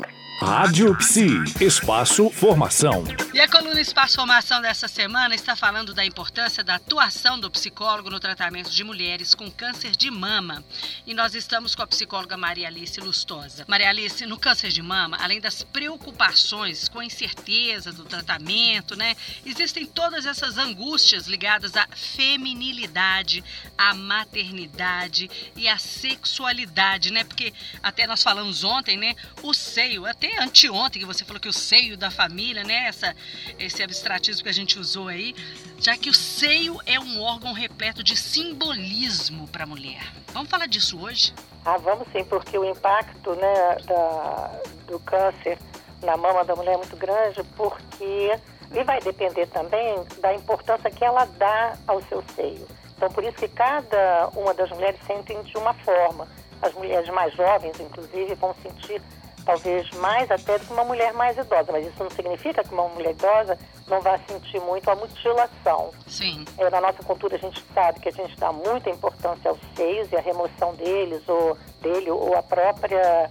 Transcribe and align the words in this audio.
you 0.00 0.29
Rádio 0.42 0.96
Psi, 0.96 1.44
Espaço 1.60 2.30
Formação. 2.30 3.04
E 3.34 3.38
a 3.38 3.46
coluna 3.46 3.78
Espaço 3.78 4.16
Formação 4.16 4.62
dessa 4.62 4.88
semana 4.88 5.34
está 5.34 5.54
falando 5.54 5.92
da 5.92 6.02
importância 6.02 6.64
da 6.64 6.76
atuação 6.76 7.38
do 7.38 7.50
psicólogo 7.50 8.08
no 8.08 8.18
tratamento 8.18 8.70
de 8.70 8.82
mulheres 8.82 9.34
com 9.34 9.50
câncer 9.50 9.90
de 9.90 10.10
mama. 10.10 10.64
E 11.06 11.12
nós 11.12 11.34
estamos 11.34 11.74
com 11.74 11.82
a 11.82 11.86
psicóloga 11.86 12.38
Maria 12.38 12.68
Alice 12.68 12.98
Lustosa. 13.00 13.66
Maria 13.68 13.90
Alice, 13.90 14.24
no 14.24 14.38
câncer 14.38 14.70
de 14.70 14.80
mama, 14.80 15.18
além 15.20 15.40
das 15.42 15.62
preocupações 15.62 16.88
com 16.88 17.00
a 17.00 17.04
incerteza 17.04 17.92
do 17.92 18.04
tratamento, 18.04 18.96
né, 18.96 19.14
existem 19.44 19.84
todas 19.84 20.24
essas 20.24 20.56
angústias 20.56 21.26
ligadas 21.26 21.76
à 21.76 21.86
feminilidade, 21.94 23.44
à 23.76 23.92
maternidade 23.92 25.30
e 25.54 25.68
à 25.68 25.76
sexualidade, 25.76 27.12
né? 27.12 27.24
Porque 27.24 27.52
até 27.82 28.06
nós 28.06 28.22
falamos 28.22 28.64
ontem, 28.64 28.96
né, 28.96 29.14
o 29.42 29.52
seio, 29.52 30.06
até 30.06 30.29
anteontem 30.38 31.00
que 31.00 31.06
você 31.06 31.24
falou 31.24 31.40
que 31.40 31.48
o 31.48 31.52
seio 31.52 31.96
da 31.96 32.10
família, 32.10 32.62
né? 32.64 32.86
Essa, 32.86 33.14
esse 33.58 33.82
abstratismo 33.82 34.42
que 34.42 34.48
a 34.48 34.54
gente 34.54 34.78
usou 34.78 35.08
aí, 35.08 35.34
já 35.78 35.96
que 35.96 36.08
o 36.10 36.14
seio 36.14 36.78
é 36.86 36.98
um 37.00 37.20
órgão 37.20 37.52
repleto 37.52 38.02
de 38.02 38.16
simbolismo 38.16 39.48
para 39.48 39.64
a 39.64 39.66
mulher. 39.66 40.02
Vamos 40.32 40.50
falar 40.50 40.66
disso 40.66 41.00
hoje? 41.00 41.34
Ah, 41.64 41.76
vamos 41.78 42.06
sim, 42.12 42.24
porque 42.24 42.56
o 42.58 42.64
impacto 42.64 43.34
né, 43.34 43.76
da, 43.84 44.60
do 44.86 44.98
câncer 45.00 45.58
na 46.02 46.16
mama 46.16 46.44
da 46.44 46.56
mulher 46.56 46.74
é 46.74 46.76
muito 46.78 46.96
grande, 46.96 47.42
porque 47.56 48.38
e 48.72 48.84
vai 48.84 49.00
depender 49.00 49.46
também 49.46 50.04
da 50.20 50.32
importância 50.32 50.90
que 50.90 51.04
ela 51.04 51.24
dá 51.24 51.76
ao 51.86 52.00
seu 52.04 52.22
seio. 52.36 52.66
Então, 52.96 53.10
por 53.10 53.24
isso 53.24 53.36
que 53.36 53.48
cada 53.48 54.28
uma 54.34 54.54
das 54.54 54.70
mulheres 54.70 55.00
sentem 55.06 55.42
de 55.42 55.56
uma 55.56 55.74
forma. 55.74 56.28
As 56.62 56.72
mulheres 56.74 57.08
mais 57.08 57.34
jovens, 57.34 57.80
inclusive, 57.80 58.34
vão 58.34 58.54
sentir 58.62 59.02
talvez 59.44 59.90
mais 59.92 60.30
até 60.30 60.58
do 60.58 60.66
que 60.66 60.72
uma 60.72 60.84
mulher 60.84 61.12
mais 61.12 61.36
idosa, 61.36 61.72
mas 61.72 61.86
isso 61.86 62.02
não 62.02 62.10
significa 62.10 62.62
que 62.62 62.72
uma 62.72 62.88
mulher 62.88 63.12
idosa 63.12 63.58
não 63.86 64.00
vai 64.00 64.18
sentir 64.28 64.60
muito 64.60 64.88
a 64.90 64.94
mutilação. 64.94 65.90
Sim. 66.06 66.44
É, 66.58 66.70
na 66.70 66.80
nossa 66.80 67.02
cultura 67.02 67.36
a 67.36 67.38
gente 67.38 67.64
sabe 67.74 68.00
que 68.00 68.08
a 68.08 68.12
gente 68.12 68.36
dá 68.36 68.52
muita 68.52 68.90
importância 68.90 69.50
aos 69.50 69.58
seios 69.74 70.10
e 70.12 70.16
a 70.16 70.20
remoção 70.20 70.74
deles 70.74 71.22
ou 71.28 71.56
dele 71.80 72.10
ou 72.10 72.36
a 72.36 72.42
própria 72.42 73.30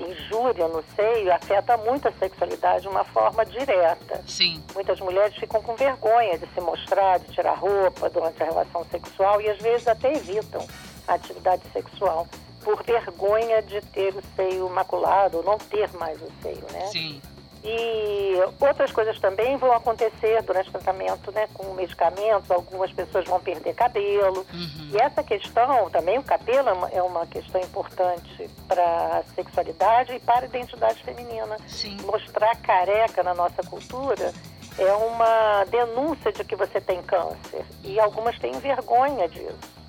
injúria 0.00 0.66
no 0.68 0.82
seio 0.96 1.32
afeta 1.32 1.76
muito 1.76 2.08
a 2.08 2.12
sexualidade 2.12 2.82
de 2.82 2.88
uma 2.88 3.04
forma 3.04 3.44
direta. 3.44 4.22
Sim. 4.26 4.62
Muitas 4.74 4.98
mulheres 5.00 5.36
ficam 5.36 5.62
com 5.62 5.76
vergonha 5.76 6.38
de 6.38 6.46
se 6.54 6.60
mostrar, 6.60 7.18
de 7.18 7.32
tirar 7.32 7.54
roupa 7.54 8.08
durante 8.08 8.42
a 8.42 8.46
relação 8.46 8.84
sexual 8.90 9.40
e 9.40 9.50
às 9.50 9.58
vezes 9.58 9.86
até 9.86 10.12
evitam 10.12 10.66
a 11.06 11.14
atividade 11.14 11.62
sexual 11.72 12.26
por 12.62 12.82
vergonha 12.82 13.62
de 13.62 13.80
ter 13.80 14.14
o 14.14 14.22
seio 14.36 14.68
maculado, 14.70 15.38
ou 15.38 15.42
não 15.42 15.58
ter 15.58 15.90
mais 15.94 16.20
o 16.20 16.30
seio, 16.42 16.64
né? 16.72 16.86
Sim. 16.86 17.20
E 17.62 18.36
outras 18.58 18.90
coisas 18.90 19.18
também 19.18 19.56
vão 19.58 19.70
acontecer 19.72 20.42
durante 20.42 20.70
o 20.70 20.72
tratamento, 20.72 21.30
né, 21.30 21.46
com 21.52 21.74
medicamentos. 21.74 22.50
Algumas 22.50 22.90
pessoas 22.90 23.26
vão 23.26 23.38
perder 23.38 23.74
cabelo. 23.74 24.46
Uhum. 24.52 24.90
E 24.92 24.96
essa 24.96 25.22
questão, 25.22 25.90
também 25.90 26.18
o 26.18 26.22
cabelo 26.22 26.70
é 26.70 26.72
uma, 26.72 26.88
é 26.88 27.02
uma 27.02 27.26
questão 27.26 27.60
importante 27.60 28.48
para 28.66 29.18
a 29.18 29.22
sexualidade 29.34 30.14
e 30.14 30.20
para 30.20 30.40
a 30.40 30.44
identidade 30.46 31.02
feminina. 31.02 31.58
Sim. 31.66 31.98
Mostrar 32.04 32.56
careca 32.56 33.22
na 33.22 33.34
nossa 33.34 33.62
cultura 33.62 34.32
é 34.78 34.92
uma 34.94 35.64
denúncia 35.64 36.32
de 36.32 36.42
que 36.42 36.56
você 36.56 36.80
tem 36.80 37.02
câncer. 37.02 37.66
E 37.84 38.00
algumas 38.00 38.38
têm 38.38 38.52
vergonha 38.52 39.28
disso. 39.28 39.79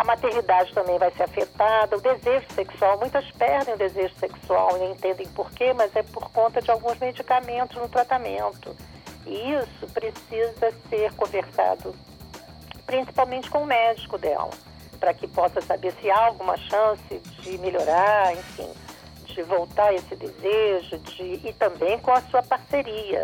A 0.00 0.04
maternidade 0.04 0.72
também 0.72 0.98
vai 0.98 1.10
ser 1.10 1.24
afetada, 1.24 1.94
o 1.94 2.00
desejo 2.00 2.46
sexual. 2.54 2.98
Muitas 2.98 3.30
perdem 3.32 3.74
o 3.74 3.76
desejo 3.76 4.14
sexual 4.14 4.78
e 4.78 4.92
entendem 4.92 5.28
por 5.28 5.50
quê, 5.50 5.74
mas 5.74 5.94
é 5.94 6.02
por 6.02 6.30
conta 6.30 6.62
de 6.62 6.70
alguns 6.70 6.98
medicamentos 6.98 7.76
no 7.76 7.86
tratamento. 7.86 8.74
E 9.26 9.52
isso 9.52 9.86
precisa 9.92 10.72
ser 10.88 11.12
conversado 11.12 11.94
principalmente 12.86 13.50
com 13.50 13.58
o 13.58 13.66
médico 13.66 14.16
dela, 14.16 14.48
para 14.98 15.12
que 15.12 15.28
possa 15.28 15.60
saber 15.60 15.92
se 16.00 16.10
há 16.10 16.26
alguma 16.28 16.56
chance 16.56 17.20
de 17.40 17.58
melhorar, 17.58 18.32
enfim, 18.32 18.72
de 19.26 19.42
voltar 19.42 19.94
esse 19.94 20.16
desejo, 20.16 20.96
de, 20.96 21.46
e 21.46 21.52
também 21.58 21.98
com 21.98 22.10
a 22.10 22.22
sua 22.22 22.42
parceria, 22.42 23.22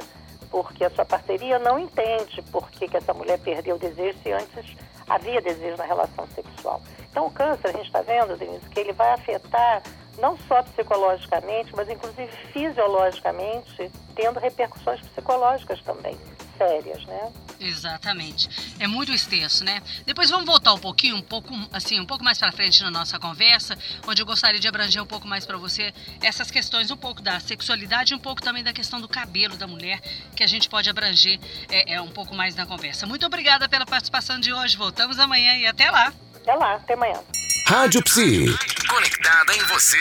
porque 0.50 0.84
a 0.84 0.90
sua 0.90 1.04
parceria 1.04 1.58
não 1.58 1.78
entende 1.78 2.42
por 2.50 2.70
que, 2.70 2.88
que 2.88 2.96
essa 2.96 3.14
mulher 3.14 3.38
perdeu 3.38 3.76
o 3.76 3.78
desejo 3.78 4.18
se 4.22 4.32
antes 4.32 4.76
havia 5.08 5.40
desejo 5.40 5.76
na 5.76 5.84
relação 5.84 6.26
sexual. 6.34 6.80
Então, 7.10 7.26
o 7.26 7.30
câncer, 7.30 7.68
a 7.68 7.72
gente 7.72 7.86
está 7.86 8.02
vendo, 8.02 8.36
Denise, 8.36 8.68
que 8.68 8.80
ele 8.80 8.92
vai 8.92 9.12
afetar 9.12 9.82
não 10.18 10.36
só 10.48 10.62
psicologicamente, 10.62 11.74
mas 11.76 11.88
inclusive 11.88 12.30
fisiologicamente, 12.52 13.90
tendo 14.14 14.40
repercussões 14.40 15.00
psicológicas 15.00 15.80
também 15.82 16.16
sérias, 16.56 17.04
né? 17.04 17.32
Exatamente. 17.60 18.48
É 18.78 18.86
muito 18.86 19.12
extenso, 19.12 19.64
né? 19.64 19.82
Depois 20.04 20.30
vamos 20.30 20.46
voltar 20.46 20.72
um 20.74 20.78
pouquinho, 20.78 21.16
um 21.16 21.22
pouco 21.22 21.52
assim, 21.72 21.98
um 22.00 22.06
pouco 22.06 22.22
mais 22.22 22.38
para 22.38 22.52
frente 22.52 22.82
na 22.82 22.90
nossa 22.90 23.18
conversa, 23.18 23.76
onde 24.06 24.22
eu 24.22 24.26
gostaria 24.26 24.60
de 24.60 24.68
abranger 24.68 25.02
um 25.02 25.06
pouco 25.06 25.26
mais 25.26 25.46
para 25.46 25.56
você 25.56 25.92
essas 26.22 26.50
questões, 26.50 26.90
um 26.90 26.96
pouco 26.96 27.22
da 27.22 27.40
sexualidade, 27.40 28.14
um 28.14 28.18
pouco 28.18 28.42
também 28.42 28.62
da 28.62 28.72
questão 28.72 29.00
do 29.00 29.08
cabelo 29.08 29.56
da 29.56 29.66
mulher, 29.66 30.00
que 30.34 30.42
a 30.42 30.46
gente 30.46 30.68
pode 30.68 30.88
abranger 30.90 31.38
é, 31.70 31.94
é 31.94 32.00
um 32.00 32.10
pouco 32.10 32.34
mais 32.34 32.54
na 32.54 32.66
conversa. 32.66 33.06
Muito 33.06 33.24
obrigada 33.26 33.68
pela 33.68 33.86
participação 33.86 34.38
de 34.38 34.52
hoje. 34.52 34.76
Voltamos 34.76 35.18
amanhã 35.18 35.54
e 35.56 35.66
até 35.66 35.90
lá. 35.90 36.12
Até 36.34 36.54
lá, 36.54 36.74
até 36.74 36.94
amanhã. 36.94 37.20
Rádio 37.66 38.02
Psi. 38.04 38.46
Conectada 38.88 39.56
em 39.56 39.62
você. 39.64 39.98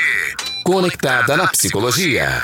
Conectada 0.64 1.36
na 1.36 1.48
psicologia. 1.48 2.44